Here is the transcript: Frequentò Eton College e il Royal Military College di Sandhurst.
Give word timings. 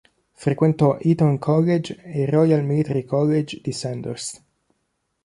Frequentò 0.33 0.97
Eton 0.99 1.37
College 1.37 2.01
e 2.03 2.23
il 2.23 2.27
Royal 2.27 2.63
Military 2.63 3.03
College 3.05 3.59
di 3.61 3.71
Sandhurst. 3.71 4.43